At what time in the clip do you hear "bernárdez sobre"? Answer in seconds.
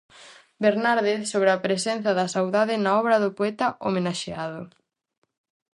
0.63-1.49